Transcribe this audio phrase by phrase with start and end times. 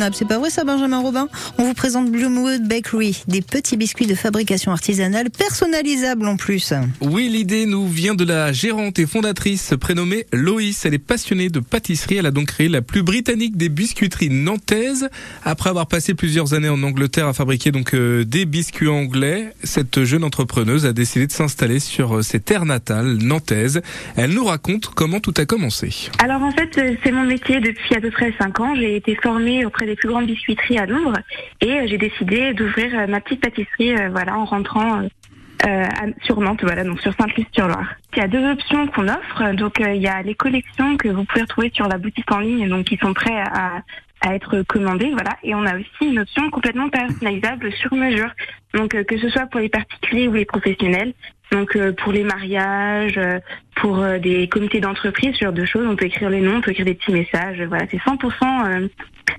[0.00, 0.16] incontournable.
[0.16, 1.28] C'est pas vrai ça, Benjamin Robin?
[1.58, 6.72] On vous présente Bloomwood Bakery, des petits biscuits de fabrication artisanale personnalisables en plus.
[7.00, 10.84] Oui, l'idée nous vient de la gérante et fondatrice prénommée Loïs.
[10.84, 12.16] Elle est passionnée de pâtisserie.
[12.16, 15.08] Elle a donc créé la plus britannique des biscuiteries nantaises.
[15.44, 20.04] Après avoir passé plusieurs années en Angleterre à fabriquer donc euh, des biscuits anglais, cette
[20.04, 23.82] jeune entrepreneuse a décidé de s'installer sur euh, ses terres natales nantaises.
[24.16, 26.10] Elle nous raconte comment tout a commencé.
[26.18, 28.74] Alors en fait, euh, c'est mon métier depuis à peu près 5 ans.
[28.74, 31.18] J'ai été formée auprès des plus grandes biscuiteries à Londres
[31.60, 35.02] et j'ai décidé d'ouvrir ma petite pâtisserie voilà, en rentrant
[35.66, 35.84] euh,
[36.22, 37.94] sur Nantes, voilà, donc sur Sainte-Luce-sur-Loire.
[38.14, 39.52] Il y a deux options qu'on offre.
[39.54, 42.68] Donc il y a les collections que vous pouvez retrouver sur la boutique en ligne,
[42.68, 43.82] donc qui sont prêts à,
[44.22, 45.36] à être commandées, voilà.
[45.42, 48.30] Et on a aussi une option complètement personnalisable sur mesure.
[48.72, 51.12] Donc que ce soit pour les particuliers ou les professionnels.
[51.52, 53.20] Donc pour les mariages,
[53.74, 56.70] pour des comités d'entreprise, ce genre de choses, on peut écrire les noms, on peut
[56.70, 57.60] écrire des petits messages.
[57.62, 58.88] Voilà, c'est 100%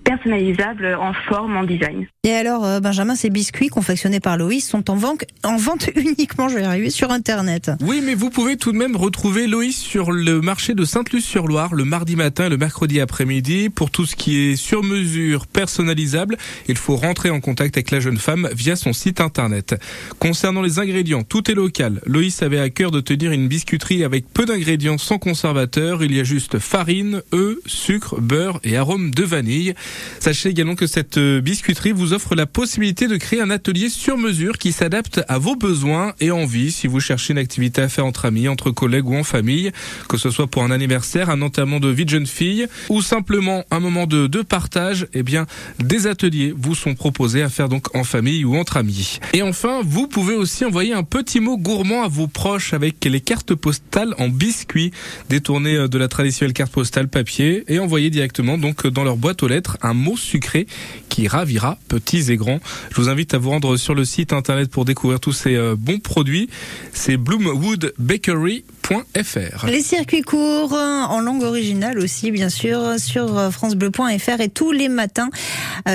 [0.04, 2.08] personnalisable en forme, en design.
[2.24, 6.50] Et alors, euh, Benjamin, ces biscuits confectionnés par Loïs sont en vente, en vente uniquement,
[6.50, 7.72] je vais arriver, sur Internet.
[7.82, 11.86] Oui, mais vous pouvez tout de même retrouver Loïs sur le marché de Sainte-Luce-sur-Loire le
[11.86, 13.70] mardi matin et le mercredi après-midi.
[13.70, 16.38] Pour tout ce qui est sur mesure, personnalisable,
[16.68, 19.76] il faut rentrer en contact avec la jeune femme via son site Internet.
[20.20, 22.02] Concernant les ingrédients, tout est local.
[22.06, 26.04] Loïs avait à cœur de tenir une biscuiterie avec peu d'ingrédients sans conservateur.
[26.04, 29.74] Il y a juste farine, œufs, sucre, beurre et arôme de vanille.
[30.20, 34.18] Sachez également que cette euh, biscuiterie vous offre la possibilité de créer un atelier sur
[34.18, 38.06] mesure qui s'adapte à vos besoins et envies si vous cherchez une activité à faire
[38.06, 39.72] entre amis, entre collègues ou en famille,
[40.08, 43.64] que ce soit pour un anniversaire, un entamement de vie de jeune fille ou simplement
[43.72, 45.46] un moment de, de partage, eh bien,
[45.80, 49.20] des ateliers vous sont proposés à faire donc en famille ou entre amis.
[49.34, 53.22] Et enfin, vous pouvez aussi envoyer un petit mot gourmand à vos proches avec les
[53.22, 54.92] cartes postales en biscuits,
[55.30, 59.44] détournées euh, de la traditionnelle carte postale papier et envoyées directement donc dans leur boîte
[59.44, 60.68] aux lettres un mot sucré
[61.10, 62.60] qui ravira petits et grands.
[62.92, 65.76] Je vous invite à vous rendre sur le site internet pour découvrir tous ces euh,
[65.78, 66.50] bons produits.
[66.94, 69.66] C'est bloomwoodbakery.fr.
[69.68, 74.72] Les circuits courts euh, en langue originale aussi, bien sûr, sur euh, francebleu.fr et tous
[74.72, 75.30] les matins,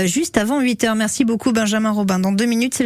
[0.05, 0.97] juste avant 8h.
[0.97, 2.19] Merci beaucoup, Benjamin Robin.
[2.19, 2.75] Dans deux minutes,